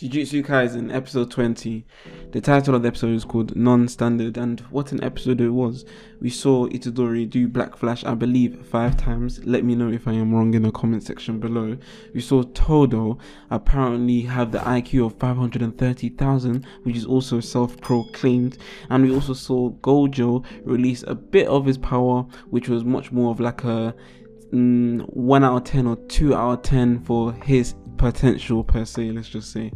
[0.00, 1.84] Jujutsu Kaisen episode 20.
[2.32, 5.84] The title of the episode is called Non-Standard and what an episode it was.
[6.22, 9.44] We saw Itadori do Black Flash I believe five times.
[9.44, 11.76] Let me know if I am wrong in the comment section below.
[12.14, 13.18] We saw Todo
[13.50, 18.56] apparently have the IQ of 530,000 which is also self-proclaimed
[18.88, 23.32] and we also saw Gojo release a bit of his power which was much more
[23.32, 23.94] of like a
[24.50, 29.12] mm, 1 out of 10 or 2 out of 10 for his potential per se
[29.12, 29.70] let's just say.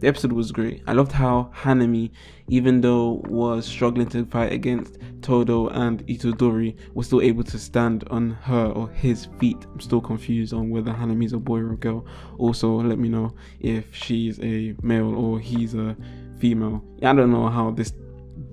[0.00, 0.82] The episode was great.
[0.86, 2.10] I loved how hanami
[2.48, 8.04] even though was struggling to fight against todo and itadori was still able to stand
[8.10, 9.58] on her or his feet.
[9.70, 12.06] I'm still confused on whether hanami's a boy or a girl.
[12.38, 15.94] Also let me know if she's a male or he's a
[16.38, 16.82] female.
[17.02, 17.92] I don't know how this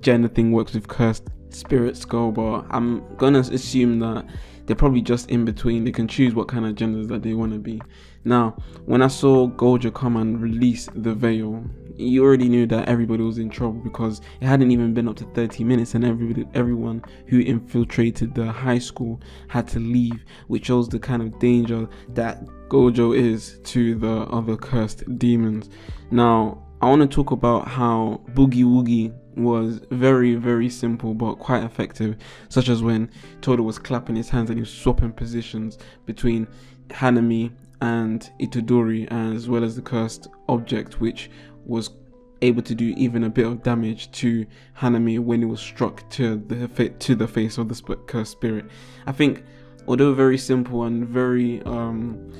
[0.00, 4.24] gender thing works with cursed spirits go but i'm gonna assume that
[4.66, 5.84] they're probably just in between.
[5.84, 7.80] They can choose what kind of genders that they want to be.
[8.24, 11.64] Now, when I saw Gojo come and release the veil,
[11.96, 15.24] you already knew that everybody was in trouble because it hadn't even been up to
[15.24, 20.88] 30 minutes and everybody, everyone who infiltrated the high school had to leave, which shows
[20.88, 25.70] the kind of danger that Gojo is to the other cursed demons.
[26.10, 31.62] Now, I want to talk about how Boogie Woogie was very, very simple but quite
[31.62, 32.16] effective,
[32.48, 33.10] such as when
[33.40, 36.46] Todo was clapping his hands and he was swapping positions between
[36.88, 41.30] Hanami and Itadori, as well as the cursed object, which
[41.64, 41.90] was
[42.42, 44.46] able to do even a bit of damage to
[44.78, 48.66] Hanami when it was struck to the to the face of the cursed spirit.
[49.06, 49.44] I think,
[49.88, 52.32] although very simple and very um,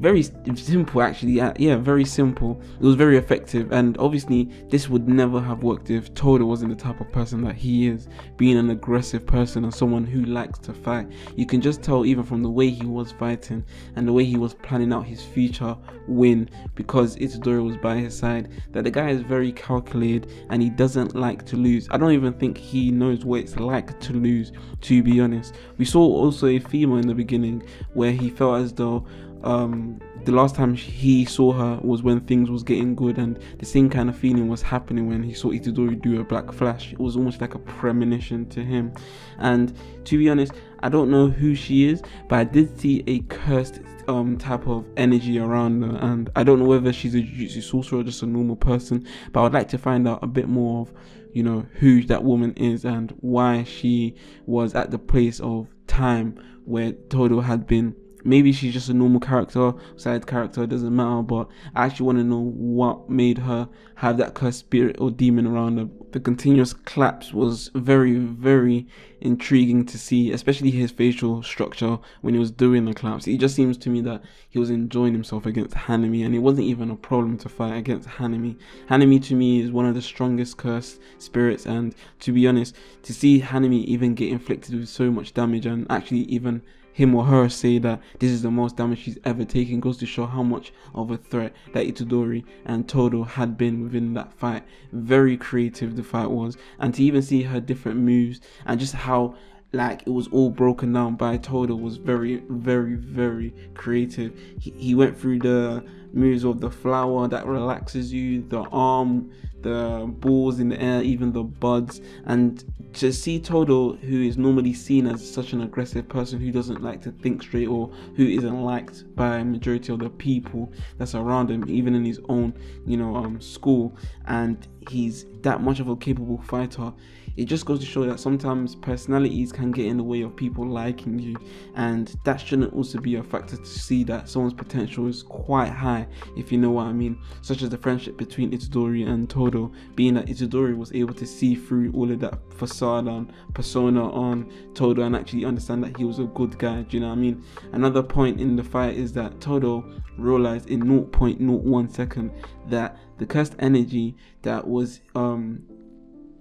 [0.00, 2.60] very simple actually yeah, very simple.
[2.80, 6.82] It was very effective and obviously this would never have worked if Todo wasn't the
[6.82, 8.08] type of person that he is.
[8.38, 11.06] Being an aggressive person and someone who likes to fight
[11.36, 13.62] you can just tell even from the way he was fighting
[13.96, 15.76] and the way he was planning out his future
[16.08, 20.70] win because Itadori was by his side that the guy is very calculated and he
[20.70, 21.86] doesn't like to lose.
[21.90, 25.54] I don't even think he knows what it's like to lose to be honest.
[25.76, 27.62] We saw also a female in the beginning
[27.92, 29.06] where he felt as though
[29.42, 33.64] um, the last time he saw her was when things was getting good and the
[33.64, 36.92] same kind of feeling was happening when he saw Itadori do a black flash.
[36.92, 38.92] It was almost like a premonition to him.
[39.38, 39.74] And
[40.04, 43.80] to be honest I don't know who she is but I did see a cursed
[44.08, 45.96] um, type of energy around her.
[46.00, 49.40] And I don't know whether she's a jujutsu sorcerer or just a normal person but
[49.40, 50.92] I would like to find out a bit more of
[51.32, 56.42] you know who that woman is and why she was at the place of time
[56.64, 57.94] where Todo had been
[58.24, 61.22] maybe she's just a normal character, side character, doesn't matter.
[61.22, 65.46] But I actually want to know what made her have that cursed spirit or demon
[65.46, 65.88] around her.
[66.12, 68.88] The continuous claps was very, very
[69.20, 73.26] intriguing to see, especially his facial structure when he was doing the claps.
[73.26, 76.66] It just seems to me that he was enjoying himself against Hanami, and it wasn't
[76.66, 78.56] even a problem to fight against Hanami.
[78.88, 83.14] Hanami to me is one of the strongest cursed spirits, and to be honest, to
[83.14, 87.48] see Hanami even get inflicted with so much damage and actually even him or her
[87.48, 90.72] say that this is the most damage she's ever taken goes to show how much
[90.94, 94.64] of a threat that Itadori and Todo had been within that fight.
[94.92, 99.34] Very creative the fight was, and to even see her different moves and just how
[99.72, 104.36] like it was all broken down by Todo was very, very, very creative.
[104.58, 109.30] He, he went through the moves of the flower that relaxes you, the arm,
[109.62, 114.72] the balls in the air, even the buds, and to see Todo, who is normally
[114.72, 118.64] seen as such an aggressive person who doesn't like to think straight or who isn't
[118.64, 122.52] liked by majority of the people that's around him, even in his own,
[122.86, 123.96] you know, um, school,
[124.26, 126.92] and he's that much of a capable fighter.
[127.36, 130.66] It just goes to show that sometimes personalities can get in the way of people
[130.66, 131.36] liking you.
[131.76, 135.99] And that shouldn't also be a factor to see that someone's potential is quite high
[136.36, 137.18] if you know what i mean.
[137.42, 141.54] Such as the friendship between itadori and todo being that itadori was able to see
[141.54, 146.18] through all of that facade and persona on todo and actually understand that he was
[146.18, 147.44] a good guy do you know what i mean?
[147.72, 149.84] Another point in the fight is that todo
[150.16, 152.30] realized in 0.01 second
[152.68, 155.62] that the cursed energy that was um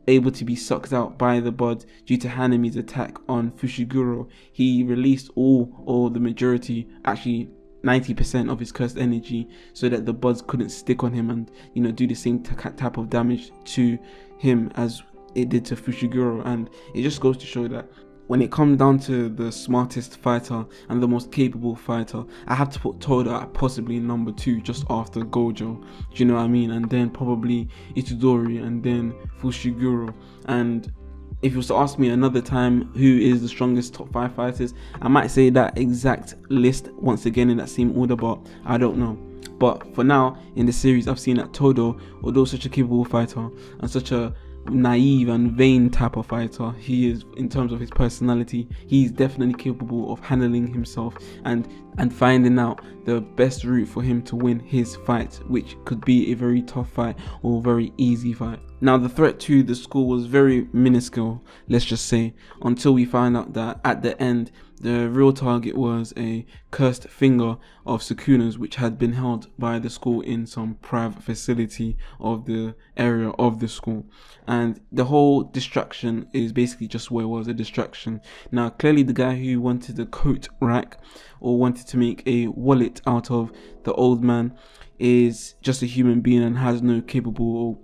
[0.10, 4.84] able to be sucked out by the bud due to Hanami's attack on Fushiguro, he
[4.84, 7.50] released all or the majority, actually
[7.84, 11.82] 90% of his cursed energy so that the buds couldn't stick on him and you
[11.82, 13.98] know do the same type of damage to
[14.38, 15.02] him as
[15.36, 17.90] it did to Fushiguro and it just goes to show that
[18.30, 22.70] when it comes down to the smartest fighter and the most capable fighter, I have
[22.70, 25.82] to put Todo at possibly number two just after Gojo.
[25.82, 26.70] Do you know what I mean?
[26.70, 30.14] And then probably Itadori and then Fushiguro.
[30.46, 30.94] And
[31.42, 34.74] if you was to ask me another time who is the strongest top five fighters,
[35.02, 38.98] I might say that exact list once again in that same order, but I don't
[38.98, 39.18] know.
[39.58, 43.50] But for now, in the series, I've seen that Todo, although such a capable fighter
[43.80, 44.34] and such a
[44.70, 49.54] naive and vain type of fighter he is in terms of his personality he's definitely
[49.56, 51.16] capable of handling himself
[51.46, 56.04] and and finding out the best route for him to win his fight which could
[56.06, 59.76] be a very tough fight or a very easy fight now the threat to the
[59.76, 62.34] school was very minuscule let's just say
[62.64, 67.58] until we find out that at the end the real target was a cursed finger
[67.86, 72.76] of Sukuna's, which had been held by the school in some private facility of the
[72.96, 74.06] area of the school.
[74.48, 78.22] And the whole distraction is basically just where it was a distraction.
[78.52, 80.98] Now, clearly, the guy who wanted the coat rack
[81.42, 83.52] or wanted to make a wallet out of
[83.84, 84.58] the old man
[84.98, 87.82] is just a human being and has no capable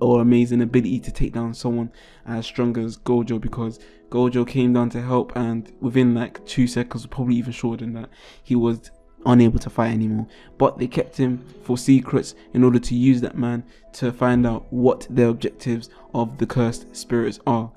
[0.00, 1.90] or amazing ability to take down someone
[2.26, 3.78] as strong as Gojo because
[4.10, 8.10] Gojo came down to help and within like two seconds, probably even shorter than that,
[8.42, 8.90] he was
[9.26, 10.26] unable to fight anymore.
[10.56, 14.66] But they kept him for secrets in order to use that man to find out
[14.70, 17.70] what the objectives of the cursed spirits are.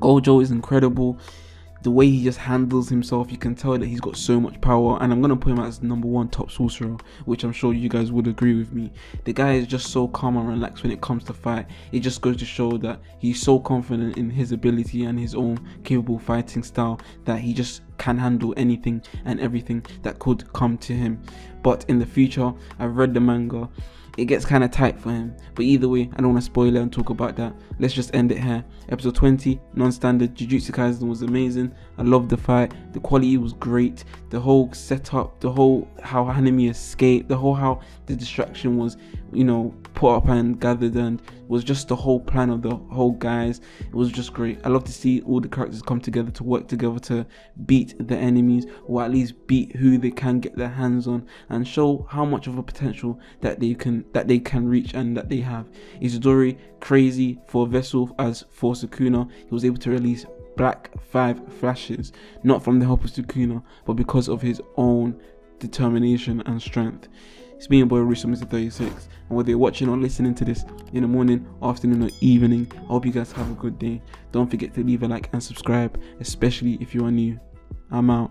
[0.00, 1.18] Gojo is incredible
[1.86, 4.98] the way he just handles himself, you can tell that he's got so much power.
[5.00, 6.96] And I'm gonna put him as number one top sorcerer,
[7.26, 8.92] which I'm sure you guys would agree with me.
[9.22, 11.68] The guy is just so calm and relaxed when it comes to fight.
[11.92, 15.64] It just goes to show that he's so confident in his ability and his own
[15.84, 20.92] capable fighting style that he just can handle anything and everything that could come to
[20.92, 21.22] him.
[21.62, 23.68] But in the future, I've read the manga
[24.16, 25.36] it gets kind of tight for him.
[25.54, 27.54] But either way, I don't want to spoil it and talk about that.
[27.78, 28.64] Let's just end it here.
[28.88, 30.34] Episode 20, non-standard.
[30.34, 31.74] Jujutsu Kaisen was amazing.
[31.98, 32.72] I loved the fight.
[32.92, 34.04] The quality was great.
[34.30, 38.96] The whole setup, the whole how Hanami escaped, the whole how the distraction was,
[39.32, 43.12] you know, put up and gathered and was just the whole plan of the whole
[43.12, 43.60] guys.
[43.80, 44.58] It was just great.
[44.64, 47.26] I love to see all the characters come together to work together to
[47.66, 51.66] beat the enemies or at least beat who they can get their hands on and
[51.66, 55.28] show how much of a potential that they can that they can reach and that
[55.28, 55.66] they have.
[56.00, 59.30] Itadori crazy for Vessel as for Sukuna.
[59.30, 60.26] He was able to release
[60.56, 62.12] black five flashes,
[62.42, 65.20] not from the help of Sukuna, but because of his own
[65.58, 67.08] determination and strength.
[67.56, 68.48] It's me and boy Russo Mr.
[68.48, 69.08] 36.
[69.28, 72.86] And whether you're watching or listening to this in the morning, afternoon, or evening, I
[72.86, 74.02] hope you guys have a good day.
[74.30, 77.40] Don't forget to leave a like and subscribe, especially if you are new.
[77.90, 78.30] I'm out.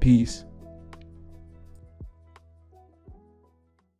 [0.00, 0.44] Peace.